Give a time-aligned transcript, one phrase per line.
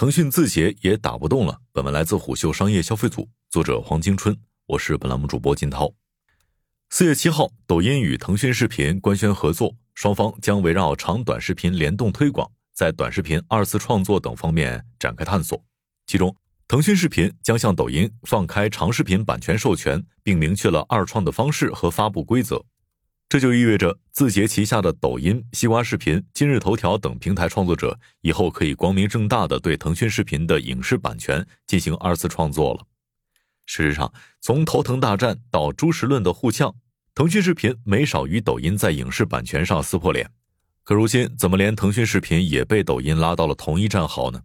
[0.00, 1.60] 腾讯字节也打不动了。
[1.72, 4.34] 本文来自虎嗅商业消费组，作者黄金春，
[4.66, 5.92] 我是本栏目主播金涛。
[6.88, 15.62] 四月七号，抖音与腾讯视频官宣合作，双方将围绕长短视频联动推广，在短视频二次创作等方面展开探索。
[16.06, 16.34] 其中，
[16.66, 22.64] 腾讯视频将向抖音放开长视频版权授权，并明确了二创的方式和发布规则。
[23.30, 32.84] 这就意味着，字节旗下的抖音、西瓜视频、今日头条等平台创作者以后可以光明正大的对腾讯视频的影视版权进行二次创作了。
[33.66, 36.74] 事实上，从头疼大战到朱时论的互呛，
[37.14, 40.28] 腾讯视频没少与抖音在影视版权上撕破脸。
[40.82, 44.42] 可如今，怎么连腾讯视频也被抖音拉到了同一战壕呢？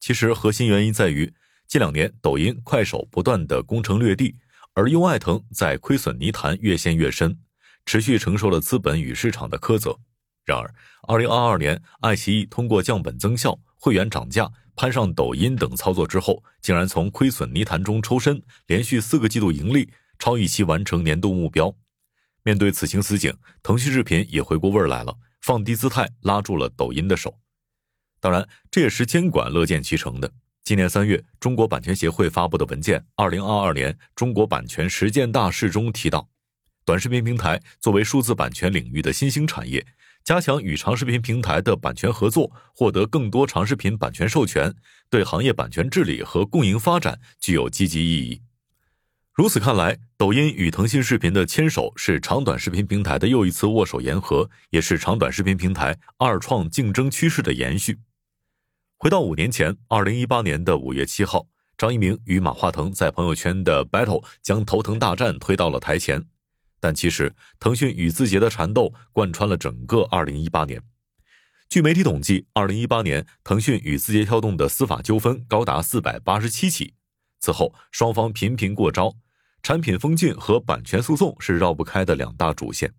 [0.00, 1.30] 其实，核心原因在于
[1.68, 4.34] 近两年抖音、快手不断的攻城略地，
[4.72, 7.38] 而优爱腾在亏损泥潭越陷越深。
[7.86, 9.98] 持续承受了资本与市场的苛责。
[10.44, 10.74] 然而，
[11.08, 21.74] 二零二二年，爱奇艺通过降本增效、会员涨价、攀上抖音等操作之后，竟然从亏损泥潭中抽身，连续四个季度盈利，超预期完成年度目标。
[22.42, 27.38] 面对此情此景，腾讯视频也回过味儿来了，放低姿态，拉住了抖音的手。
[28.20, 30.30] 当然，这也是监管乐见其成的。
[30.62, 36.28] 今年三月，中国版权协会发布的文件《二零二二年中国版权实践大事》中提到。
[36.84, 39.86] 短视频平台作为数字版权领域的新兴产业，
[40.22, 44.74] 加强与长视频平台的版权合作，获得更多长视频版权授权，
[45.08, 48.42] 对行业版权治理和共赢发展具有积极意义。
[49.32, 57.98] 如此看来，抖音与腾讯视频的牵手是长短视频平台的又一次握手言和，也是长短视频平台二创竞争趋势的延续。
[58.98, 61.46] 回到五年前，二零一八年的五月七号，
[61.78, 66.26] 张一鸣与马化腾在朋友圈的 battle 将头疼大战推到了台前。
[66.84, 70.82] 但其实，腾讯与字节的缠斗贯穿了整个2018年。
[71.70, 76.92] 据媒体统计，2018年腾讯与字节跳动的司法纠纷高达487起。
[77.40, 79.14] 此后，双方频频过招，
[79.62, 82.92] 产品封禁和版权诉讼是绕不开的两大主线。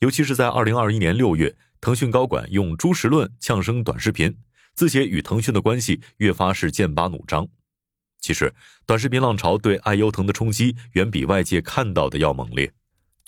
[0.00, 4.36] 尤其是在2021年6月，腾讯高管用朱时论呛声短视频，
[4.74, 7.48] 字节与腾讯的关系越发是剑拔弩张。
[8.20, 8.52] 其实，
[8.84, 12.70] 短视频浪潮对爱优腾的冲击远比外界看到的要猛烈。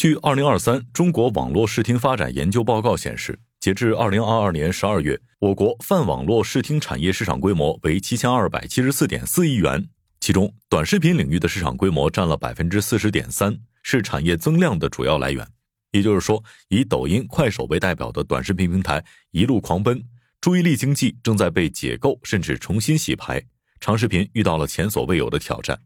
[0.04, 9.88] 据《二零二三中国网络视听发展研究报告》显示，截至二零二二年十二月，我国泛网络视听产业市场规模为七千二百七十四点四亿元，
[10.20, 15.48] 其中短视频领域的市场规模占了百分之四十点三，是产业增量的主要来源。
[15.92, 20.04] 也就是说，以抖音、快手为代表的短视频平台一路狂奔，
[20.38, 23.42] 注意力经济正在被解构甚至重新洗牌，
[23.81, 25.81] 长视频遇到了前所未有的挑战。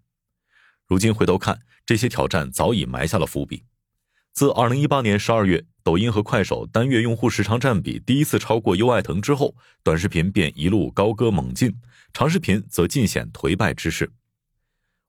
[0.88, 3.62] 如今回头看，这些挑战早已埋下了伏笔。
[4.38, 11.74] 自二零一八年十二月，抖音和快手单月用户时长占比第一次超过优爱腾之后，短视频便一路高歌猛进，
[12.12, 14.12] 长视频则尽显颓败之势。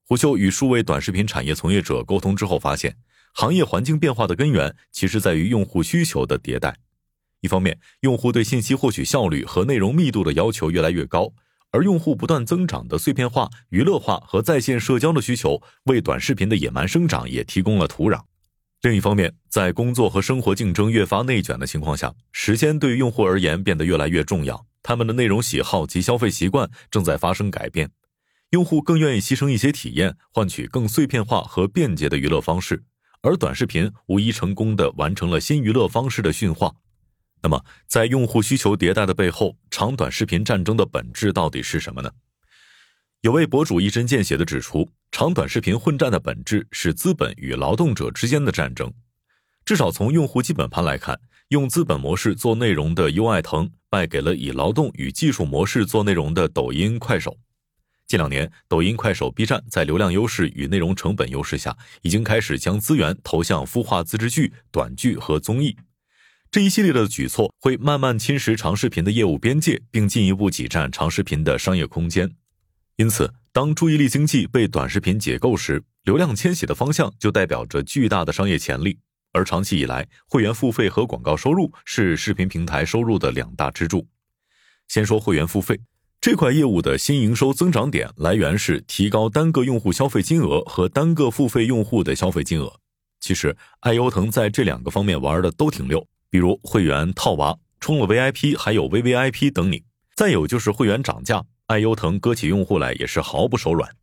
[0.03, 2.97] 胡秀与数位短视频产业从业者沟通之后发现，
[3.35, 6.77] 行业环境变化的根源其实在于用户需求的迭代。
[7.41, 11.31] 一方面，用户对信息获取效率和内容密度的要求越来越高，
[11.69, 18.23] 而用户不断增长的碎片化、娱乐化和在线社交的需求，为短视频的野蛮生长也提供了土壤。
[18.81, 24.65] 另一方面，在工作和生活竞争越发内卷的情况下，时间对于用户而言变得越来越重要。
[24.81, 27.91] 他们的内容喜好及消费习惯正在发生改变，
[28.51, 32.81] 用户更愿意牺牲一些体验，换取更碎片化和便捷的娱乐方式。
[33.21, 36.73] 而短视频无疑成功的完成了新娱乐方式的驯化。
[37.41, 42.09] 那么，在用户需求迭代的背后，长短视频战争的本质到底是什么呢？
[43.21, 48.93] 有位博主一针见血地指出，长短视频混战的本质是资本与劳动者之间的战争。
[49.65, 51.19] 至少从用户基本盘来看，
[51.49, 57.37] 用资本模式做内容的优爱腾败给了以劳动与技术模式做内容的抖音、快手。
[58.07, 65.75] 近两年，抖音、快手、B 站在流量优势与内容成本优势下，已经开始将资源投向孵化自制剧、短剧和综艺。
[66.49, 72.31] 这一系列的举措会慢慢侵蚀长视频的业务边界，并进一步挤占长视频的商业空间。
[72.99, 78.99] 因此，当注意力经济被短视频解构时，流量迁徙的方向就代表着巨大的商业潜力。
[79.31, 84.05] 而长期以来，会员付费和广告收入是视频平台收入的两大支柱。
[84.89, 85.79] 先说会员付费
[86.19, 92.81] 这块业务的新营收增长点来源是提高单个用户消费金额和单个付费用户的消费金额。
[93.21, 99.85] 其实，爱优腾在这两个方面玩的都挺溜，比如会员套娃、充了 VIP 还有 VVIP 等你。
[100.17, 101.45] 再有就是会员涨价。
[101.69, 103.95] 爱优腾割起用户来也是毫不手软。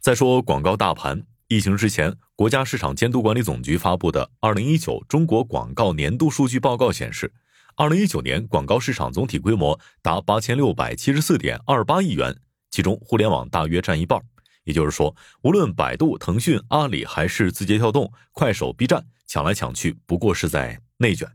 [0.00, 7.32] 再说广告大盘，疫情之前，国家市场监督管理总局发布的《二零一九中国广告年度数据报告》显示，
[7.74, 12.36] 二零一九年广告市场总体规模达八千六百七十四点二八亿元，
[12.70, 14.20] 其中互联网大约占一半。
[14.62, 21.28] 也就是说，无论百度、腾讯、阿里还是字节跳动、快手、B 站，抢来抢去不过是在内卷。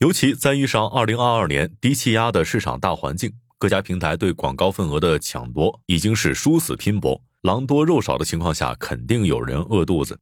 [0.00, 10.18] 尤其在遇上二零二二年低气压的市场大环境，各家平台对广告份额的抢夺已经是殊死拼搏，狼多肉少的情况下，肯定有人饿肚子。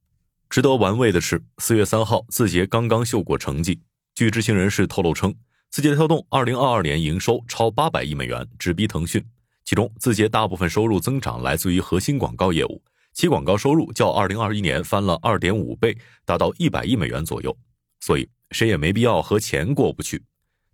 [0.50, 3.80] 值得玩味的是，四月三号，字节刚刚秀过成绩。
[4.16, 5.32] 据知情人士透露称，
[5.70, 9.24] 字节跳动二零二二年营收超八百亿美元，直逼腾讯。
[9.64, 12.82] 其中，字节大部分收入增长来自于核心广告业务，
[13.12, 17.56] 其广告收入较二零二一年翻了二点五倍，达到一百亿美元左右。
[18.00, 20.24] 所以，谁也没必要和钱过不去。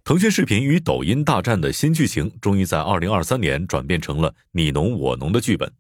[0.05, 5.73] 腾讯视频与抖音大战的新剧情，终于在二零二三年转变成了你侬我侬的剧本。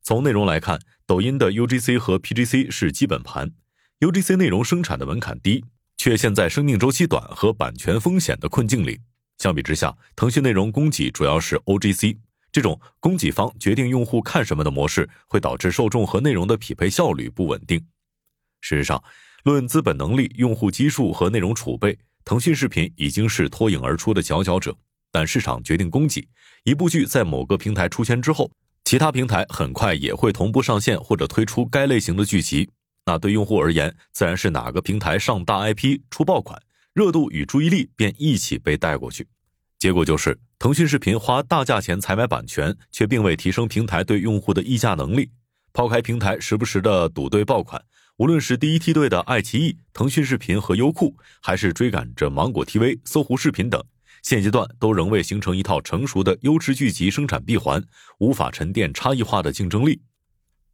[0.00, 3.52] 从内容来看，抖音的 UGC 和 PGC 是基本盘
[4.00, 5.62] ，UGC 内容生产的门槛低，
[5.98, 9.00] 却陷在生命周期短和版权风险的困境里。
[9.36, 12.16] 相比之下，腾讯内容供给主要是 OGC。
[12.50, 17.78] 这种供给方决定用户看什么的模式，会导致受众和内容的匹配效率不稳定。
[18.62, 19.04] 事实上，
[19.44, 24.76] 论资本能力、用户基数和内容储备，腾讯视频已经是脱颖而出的佼佼者。
[25.10, 26.28] 但市场决定供给，
[26.62, 28.50] 一部剧在某个平台出圈之后，
[28.84, 32.68] 其他平台很快也会同步上线或者推出该类型的剧集。
[33.06, 36.60] 那对用户而言，自然是哪个平台上大 IP 出爆款，
[36.92, 39.26] 热度与注意力便一起被带过去。
[39.78, 45.30] 结果就是，腾讯视频花大价钱采买版权，却并未提升平台对用户的议价能力。
[45.72, 47.82] 抛开平台时不时的赌对爆款，
[48.18, 53.80] 无论是第一梯队的爱奇艺、腾讯视频和优酷，还是追赶着芒果 TV、搜狐视频等，
[54.24, 57.80] 现阶段都仍未形成一套成熟的优质剧集生产闭环，
[58.18, 60.00] 无法沉淀差异化的竞争力。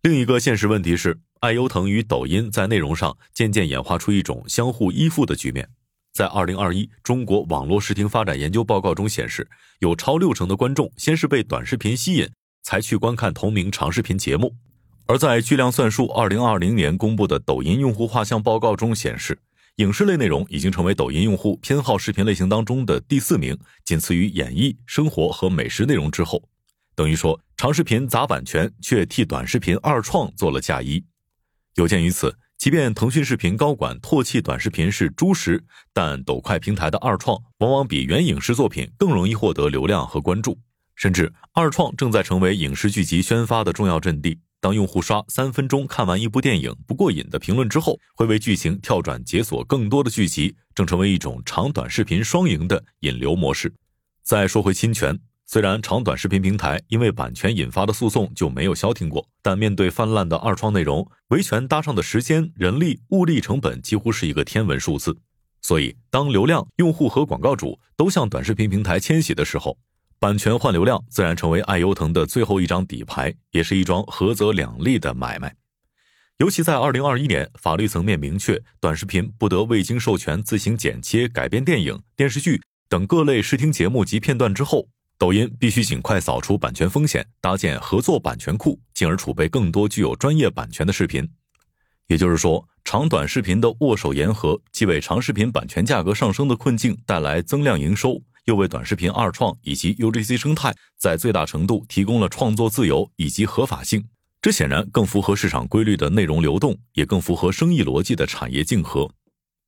[0.01, 5.69] 另一个现实问题是，爱优腾与抖音在内容上渐渐演化出一种相互依附的局面。
[6.15, 9.47] 在二零二一中国网络视听发展研究报告中显示，
[9.81, 12.31] 有超六成的观众先是被短视频吸引，
[12.63, 14.57] 才去观看同名长视频节目。
[15.07, 19.39] 而在巨量算术二零二零年公布的抖音用户画像报告中显示，
[19.77, 26.43] 影视类内容已经成为抖音用户偏好视频类型当中的第四名，仅次于演艺、生活和美食内容之后。
[26.97, 31.05] 等于说，长视频砸版权，却替短视频二创做了嫁衣。
[31.75, 32.35] 有鉴于此。
[32.57, 35.63] 即便腾讯视频高管唾弃短视频是猪食，
[35.93, 40.57] 但抖快平台的二创往往比原影视作品更容易获得流量和关注，
[40.95, 44.39] 甚至二创正在成为影视剧集宣发的重要阵地。
[44.65, 53.71] 当用户刷三分钟看完一部电影不过瘾的评论之后，会为剧情跳转解锁更多的剧集，正成为一种长短视频双赢的引流模式。
[54.23, 55.21] 再说回侵权。
[55.45, 65.15] 虽然长短视频平台因为版权引发的诉讼就没有消停过，但面对泛滥的二创内容，维权搭上的时间、人力、物力成本几乎是一个天文数字。
[65.61, 69.77] 所以，当流量、用户和广告主都向短视频平台迁徙的时候，
[70.25, 75.55] 版权换流量自然成为爱优腾的最后一张底牌，也是一桩合则两利的买卖。
[76.39, 84.89] 尤其在二零二一年，法律层面明确，短视频不得未经授权自行剪切、改编电影、电视剧等各类视听节目及片段之后。
[85.19, 91.29] 抖音必须尽快扫除版权风险，搭建合作版权库，进而储备更多具有专业版权的视频。
[92.07, 104.07] 也就是说，长短视频的握手言和，既为长视频版权价格上升的困境带来增量营收，又为短视频二创以及 UGC 生态在最大程度提供了创作自由以及合法性。
[104.43, 109.11] 这显然更符合市场规律的内容流动，也更符合生意逻辑的产业竞合。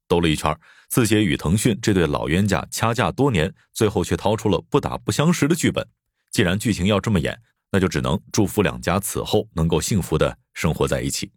[0.06, 0.54] 兜了一圈，
[0.88, 5.86] 字节与腾讯这对老冤家掐架多年，最后却掏出了不打不相识的剧本。
[6.30, 7.40] 既然剧情要这么演，
[7.72, 11.32] 那就只能祝福两家此后能够幸福的生活在一起。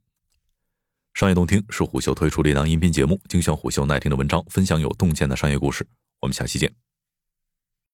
[1.14, 5.88] 商业洞听是虎嗅推出的一档音频节目，精选虎嗅耐听的文章，分享有洞见的商业故事。
[6.20, 6.89] 我们下期见。